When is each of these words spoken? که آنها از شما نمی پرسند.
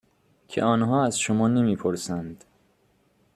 که 0.47 0.63
آنها 0.63 1.05
از 1.05 1.19
شما 1.19 1.47
نمی 1.47 1.75
پرسند. 1.75 2.43